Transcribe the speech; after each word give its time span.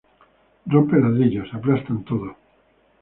Rompen 0.71 1.01
ladrillos, 1.03 1.53
aplastan 1.57 2.03
todo. 2.09 2.29